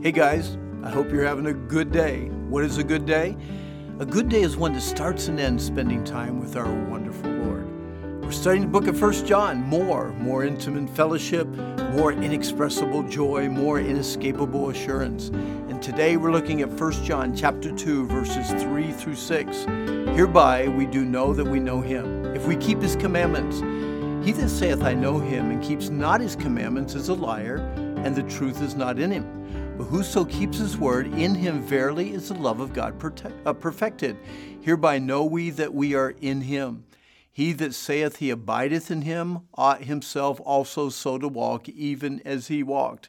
Hey 0.00 0.12
guys, 0.12 0.56
I 0.84 0.90
hope 0.90 1.10
you're 1.10 1.24
having 1.24 1.48
a 1.48 1.52
good 1.52 1.90
day. 1.90 2.26
What 2.48 2.62
is 2.62 2.78
a 2.78 2.84
good 2.84 3.04
day? 3.04 3.36
A 3.98 4.06
good 4.06 4.28
day 4.28 4.42
is 4.42 4.56
one 4.56 4.72
that 4.74 4.80
starts 4.82 5.26
and 5.26 5.40
ends 5.40 5.66
spending 5.66 6.04
time 6.04 6.38
with 6.38 6.54
our 6.54 6.72
wonderful 6.88 7.28
Lord. 7.28 8.22
We're 8.22 8.30
studying 8.30 8.62
the 8.62 8.68
book 8.68 8.86
of 8.86 8.96
First 8.96 9.26
John. 9.26 9.60
More, 9.60 10.12
more 10.12 10.44
intimate 10.44 10.88
fellowship, 10.88 11.48
more 11.90 12.12
inexpressible 12.12 13.08
joy, 13.08 13.48
more 13.48 13.80
inescapable 13.80 14.70
assurance. 14.70 15.30
And 15.30 15.82
today 15.82 16.16
we're 16.16 16.30
looking 16.30 16.62
at 16.62 16.70
First 16.78 17.02
John 17.02 17.34
chapter 17.34 17.74
2 17.74 18.06
verses 18.06 18.50
3 18.62 18.92
through 18.92 19.16
6. 19.16 19.64
Hereby 20.14 20.68
we 20.68 20.86
do 20.86 21.04
know 21.04 21.34
that 21.34 21.44
we 21.44 21.58
know 21.58 21.80
him, 21.80 22.24
if 22.36 22.46
we 22.46 22.54
keep 22.54 22.80
his 22.80 22.94
commandments. 22.94 23.58
He 24.24 24.30
that 24.30 24.48
saith 24.48 24.80
I 24.84 24.94
know 24.94 25.18
him 25.18 25.50
and 25.50 25.60
keeps 25.60 25.88
not 25.88 26.20
his 26.20 26.36
commandments 26.36 26.94
is 26.94 27.08
a 27.08 27.14
liar, 27.14 27.56
and 28.04 28.14
the 28.14 28.22
truth 28.22 28.62
is 28.62 28.76
not 28.76 29.00
in 29.00 29.10
him. 29.10 29.37
But 29.78 29.84
whoso 29.84 30.24
keeps 30.24 30.58
his 30.58 30.76
word, 30.76 31.06
in 31.06 31.36
him 31.36 31.62
verily 31.62 32.10
is 32.10 32.30
the 32.30 32.34
love 32.34 32.58
of 32.58 32.72
God 32.72 33.00
uh, 33.46 33.52
perfected. 33.52 34.16
Hereby 34.60 34.98
know 34.98 35.24
we 35.24 35.50
that 35.50 35.72
we 35.72 35.94
are 35.94 36.16
in 36.20 36.40
him. 36.40 36.84
He 37.30 37.52
that 37.52 37.76
saith 37.76 38.16
he 38.16 38.30
abideth 38.30 38.90
in 38.90 39.02
him 39.02 39.42
ought 39.54 39.84
himself 39.84 40.40
also 40.40 40.88
so 40.88 41.16
to 41.16 41.28
walk, 41.28 41.68
even 41.68 42.20
as 42.24 42.48
he 42.48 42.64
walked. 42.64 43.08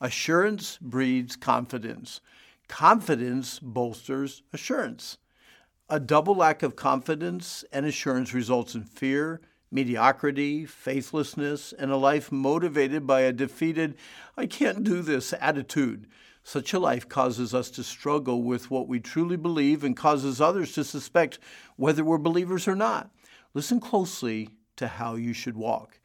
Assurance 0.00 0.78
breeds 0.80 1.36
confidence. 1.36 2.22
Confidence 2.66 3.58
bolsters 3.58 4.42
assurance. 4.54 5.18
A 5.90 6.00
double 6.00 6.34
lack 6.34 6.62
of 6.62 6.76
confidence 6.76 7.62
and 7.70 7.84
assurance 7.84 8.32
results 8.32 8.74
in 8.74 8.84
fear, 8.84 9.42
mediocrity, 9.76 10.64
faithlessness, 10.64 11.74
and 11.78 11.90
a 11.90 11.96
life 11.98 12.32
motivated 12.32 13.06
by 13.06 13.20
a 13.20 13.30
defeated, 13.30 13.94
I 14.34 14.46
can't 14.46 14.82
do 14.82 15.02
this 15.02 15.34
attitude. 15.38 16.06
Such 16.42 16.72
a 16.72 16.78
life 16.78 17.10
causes 17.10 17.52
us 17.52 17.68
to 17.72 17.84
struggle 17.84 18.42
with 18.42 18.70
what 18.70 18.88
we 18.88 19.00
truly 19.00 19.36
believe 19.36 19.84
and 19.84 19.94
causes 19.94 20.40
others 20.40 20.72
to 20.72 20.82
suspect 20.82 21.38
whether 21.76 22.02
we're 22.02 22.16
believers 22.16 22.66
or 22.66 22.74
not. 22.74 23.10
Listen 23.52 23.78
closely 23.78 24.48
to 24.76 24.88
how 24.88 25.14
you 25.14 25.34
should 25.34 25.58
walk. 25.58 26.00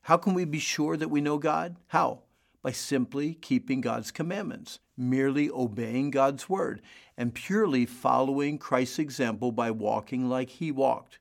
How 0.00 0.16
can 0.16 0.32
we 0.32 0.46
be 0.46 0.58
sure 0.58 0.96
that 0.96 1.10
we 1.10 1.20
know 1.20 1.36
God? 1.36 1.76
How? 1.88 2.22
By 2.62 2.72
simply 2.72 3.34
keeping 3.34 3.82
God's 3.82 4.10
commandments, 4.10 4.78
merely 4.96 5.50
obeying 5.50 6.10
God's 6.10 6.48
word, 6.48 6.80
and 7.18 7.34
purely 7.34 7.84
following 7.84 8.56
Christ's 8.56 8.98
example 8.98 9.52
by 9.52 9.70
walking 9.70 10.26
like 10.26 10.48
he 10.48 10.72
walked. 10.72 11.18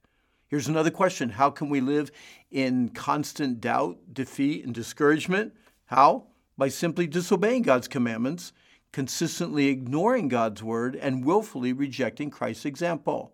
Here's 0.53 0.67
another 0.67 0.91
question 0.91 1.29
How 1.29 1.49
can 1.49 1.67
we 1.67 1.81
live 1.81 2.11
in 2.51 2.89
constant 2.89 3.59
doubt, 3.59 3.97
defeat, 4.13 4.63
and 4.63 4.71
discouragement? 4.71 5.51
How? 5.85 6.27
By 6.59 6.67
simply 6.67 7.07
disobeying 7.07 7.63
God's 7.63 7.87
commandments, 7.87 8.53
consistently 8.91 9.69
ignoring 9.69 10.27
God's 10.27 10.61
word, 10.61 10.95
and 10.95 11.25
willfully 11.25 11.73
rejecting 11.73 12.29
Christ's 12.29 12.65
example. 12.65 13.33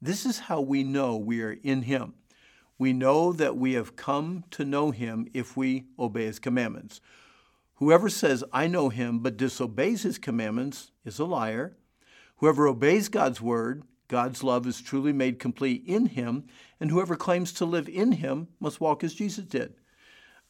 This 0.00 0.24
is 0.24 0.38
how 0.38 0.60
we 0.60 0.84
know 0.84 1.16
we 1.16 1.42
are 1.42 1.58
in 1.64 1.82
Him. 1.82 2.14
We 2.78 2.92
know 2.92 3.32
that 3.32 3.56
we 3.56 3.72
have 3.72 3.96
come 3.96 4.44
to 4.52 4.64
know 4.64 4.92
Him 4.92 5.26
if 5.34 5.56
we 5.56 5.86
obey 5.98 6.26
His 6.26 6.38
commandments. 6.38 7.00
Whoever 7.78 8.08
says, 8.08 8.44
I 8.52 8.68
know 8.68 8.90
Him, 8.90 9.18
but 9.18 9.36
disobeys 9.36 10.04
His 10.04 10.18
commandments 10.18 10.92
is 11.04 11.18
a 11.18 11.24
liar. 11.24 11.76
Whoever 12.36 12.68
obeys 12.68 13.08
God's 13.08 13.40
word 13.40 13.82
God's 14.08 14.42
love 14.42 14.66
is 14.66 14.80
truly 14.80 15.12
made 15.12 15.38
complete 15.38 15.84
in 15.86 16.06
him, 16.06 16.44
and 16.80 16.90
whoever 16.90 17.14
claims 17.14 17.52
to 17.54 17.64
live 17.64 17.88
in 17.88 18.12
him 18.12 18.48
must 18.58 18.80
walk 18.80 19.04
as 19.04 19.14
Jesus 19.14 19.44
did. 19.44 19.74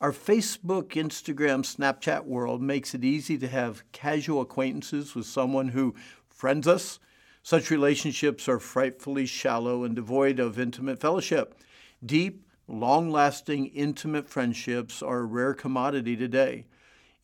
Our 0.01 0.13
Facebook, 0.13 0.91
Instagram, 0.91 1.65
Snapchat 1.65 2.25
world 2.25 2.63
makes 2.63 2.95
it 2.95 3.05
easy 3.05 3.37
to 3.39 3.49
have 3.49 3.83
casual 3.91 4.43
acquaintances 4.43 5.17
with 5.17 5.27
someone 5.27 5.69
who 5.69 5.97
friends 6.31 6.69
us. 6.69 7.01
Such 7.43 7.71
relationships 7.71 8.49
are 8.49 8.61
frightfully 8.61 9.27
shallow 9.27 9.83
and 9.83 9.97
devoid 9.97 10.39
of 10.39 10.59
intimate 10.59 11.01
fellowship. 11.01 11.59
Deep, 12.05 12.47
long 12.69 13.11
lasting, 13.11 13.67
intimate 13.67 14.29
friendships 14.29 15.03
are 15.03 15.21
a 15.21 15.25
rare 15.25 15.55
commodity 15.55 16.17
today. 16.17 16.67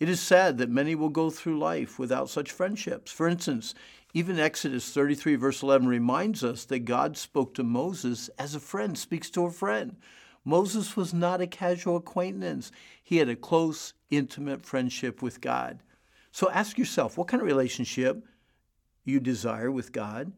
It 0.04 0.10
is 0.10 0.20
sad 0.20 0.58
that 0.58 0.68
many 0.68 0.94
will 0.94 1.08
go 1.08 1.30
through 1.30 1.58
life 1.58 1.98
without 1.98 2.28
such 2.28 2.52
friendships. 2.52 3.10
For 3.10 3.26
instance, 3.26 3.74
even 4.12 4.38
Exodus 4.38 4.92
33, 4.92 5.36
verse 5.36 5.62
11, 5.62 5.88
reminds 5.88 6.44
us 6.44 6.66
that 6.66 6.80
God 6.80 7.16
spoke 7.16 7.54
to 7.54 7.62
Moses 7.62 8.28
as 8.38 8.54
a 8.54 8.60
friend 8.60 8.98
speaks 8.98 9.30
to 9.30 9.46
a 9.46 9.50
friend. 9.50 9.96
Moses 10.44 10.94
was 10.94 11.14
not 11.14 11.40
a 11.40 11.46
casual 11.46 11.96
acquaintance, 11.96 12.70
he 13.02 13.16
had 13.16 13.30
a 13.30 13.34
close, 13.34 13.94
intimate 14.10 14.66
friendship 14.66 15.22
with 15.22 15.40
God. 15.40 15.82
So 16.32 16.50
ask 16.50 16.76
yourself 16.76 17.16
what 17.16 17.28
kind 17.28 17.40
of 17.40 17.46
relationship 17.46 18.26
you 19.06 19.20
desire 19.20 19.70
with 19.70 19.90
God. 19.90 20.32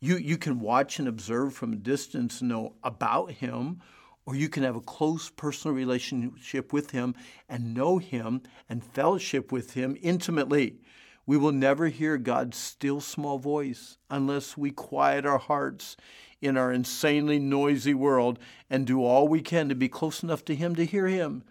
You, 0.00 0.16
you 0.16 0.36
can 0.36 0.58
watch 0.58 0.98
and 0.98 1.06
observe 1.06 1.54
from 1.54 1.72
a 1.72 1.76
distance, 1.76 2.42
know 2.42 2.74
about 2.82 3.30
Him, 3.30 3.82
or 4.26 4.34
you 4.34 4.48
can 4.48 4.64
have 4.64 4.76
a 4.76 4.80
close 4.80 5.30
personal 5.30 5.74
relationship 5.74 6.72
with 6.72 6.90
Him 6.90 7.14
and 7.48 7.72
know 7.72 7.98
Him 7.98 8.42
and 8.68 8.84
fellowship 8.84 9.50
with 9.50 9.74
Him 9.74 9.96
intimately. 10.02 10.76
We 11.24 11.36
will 11.36 11.52
never 11.52 11.88
hear 11.88 12.18
God's 12.18 12.58
still 12.58 13.00
small 13.00 13.38
voice 13.38 13.98
unless 14.10 14.56
we 14.56 14.70
quiet 14.70 15.24
our 15.24 15.38
hearts 15.38 15.96
in 16.42 16.56
our 16.56 16.72
insanely 16.72 17.38
noisy 17.38 17.94
world 17.94 18.38
and 18.68 18.86
do 18.86 19.02
all 19.02 19.26
we 19.26 19.40
can 19.40 19.68
to 19.68 19.74
be 19.74 19.88
close 19.88 20.22
enough 20.22 20.44
to 20.44 20.54
Him 20.54 20.74
to 20.74 20.84
hear 20.84 21.06
Him, 21.06 21.44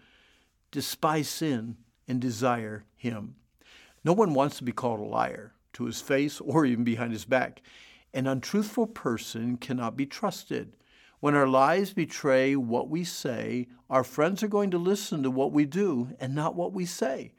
despise 0.70 1.28
sin, 1.28 1.76
and 2.06 2.20
desire 2.20 2.84
Him. 2.94 3.34
No 4.04 4.12
one 4.12 4.34
wants 4.34 4.58
to 4.58 4.64
be 4.64 4.70
called 4.70 5.00
a 5.00 5.02
liar 5.02 5.52
to 5.72 5.84
his 5.84 6.00
face 6.00 6.40
or 6.40 6.64
even 6.64 6.84
behind 6.84 7.12
his 7.12 7.24
back. 7.24 7.60
An 8.14 8.26
untruthful 8.26 8.86
person 8.86 9.56
cannot 9.56 9.96
be 9.96 10.06
trusted. 10.06 10.76
When 11.26 11.34
our 11.34 11.48
lives 11.48 11.92
betray 11.92 12.54
what 12.54 12.88
we 12.88 13.02
say, 13.02 13.66
our 13.90 14.04
friends 14.04 14.44
are 14.44 14.46
going 14.46 14.70
to 14.70 14.78
listen 14.78 15.24
to 15.24 15.30
what 15.32 15.50
we 15.50 15.64
do 15.64 16.10
and 16.20 16.36
not 16.36 16.54
what 16.54 16.72
we 16.72 16.86
say. 16.86 17.32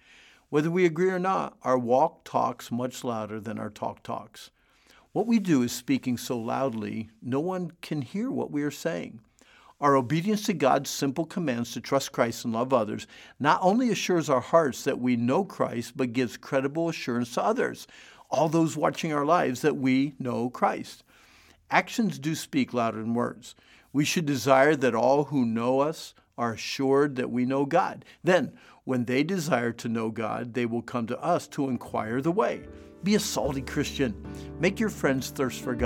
Whether 0.49 0.69
we 0.69 0.83
agree 0.83 1.09
or 1.09 1.19
not, 1.19 1.55
our 1.61 1.77
walk 1.77 2.25
talks 2.25 2.69
much 2.69 3.05
louder 3.05 3.39
than 3.39 3.57
our 3.57 3.69
talk 3.69 4.03
talks. 4.03 4.51
What 5.13 5.25
we 5.25 5.39
do 5.39 5.63
is 5.63 5.71
speaking 5.71 6.17
so 6.17 6.37
loudly, 6.37 7.11
no 7.21 7.39
one 7.39 7.71
can 7.81 8.01
hear 8.01 8.29
what 8.29 8.51
we 8.51 8.61
are 8.63 8.71
saying. 8.71 9.21
Our 9.79 9.95
obedience 9.95 10.43
to 10.47 10.53
God's 10.53 10.89
simple 10.89 11.23
commands 11.23 11.71
to 11.71 11.79
trust 11.79 12.11
Christ 12.11 12.43
and 12.43 12.53
love 12.53 12.73
others 12.73 13.07
not 13.39 13.59
only 13.61 13.89
assures 13.89 14.29
our 14.29 14.41
hearts 14.41 14.83
that 14.83 14.99
we 14.99 15.15
know 15.15 15.45
Christ, 15.45 15.93
but 15.95 16.11
gives 16.11 16.35
credible 16.35 16.89
assurance 16.89 17.33
to 17.35 17.41
others, 17.41 17.87
all 18.29 18.49
those 18.49 18.75
watching 18.75 19.13
our 19.13 19.23
lives, 19.23 19.61
that 19.61 19.77
we 19.77 20.13
know 20.19 20.49
Christ. 20.49 21.05
Actions 21.69 22.17
do 22.17 22.33
speak 22.33 22.73
louder 22.73 23.00
than 23.00 23.13
words. 23.13 23.55
We 23.91 24.05
should 24.05 24.25
desire 24.25 24.75
that 24.75 24.95
all 24.95 25.25
who 25.25 25.45
know 25.45 25.81
us 25.81 26.13
are 26.38 26.53
assured 26.53 27.16
that 27.16 27.31
we 27.31 27.45
know 27.45 27.66
God. 27.66 28.05
Then, 28.23 28.53
when 28.85 29.05
they 29.05 29.23
desire 29.23 29.73
to 29.73 29.89
know 29.89 30.09
God, 30.09 30.53
they 30.53 30.66
will 30.66 30.81
come 30.81 31.07
to 31.07 31.22
us 31.22 31.47
to 31.50 31.67
inquire 31.69 32.22
the 32.22 32.31
way. 32.31 32.61
Be 33.03 33.16
a 33.16 33.19
salty 33.19 33.61
Christian. 33.61 34.16
Make 34.59 34.79
your 34.79 34.89
friends 34.89 35.29
thirst 35.29 35.61
for 35.61 35.75
God. 35.75 35.85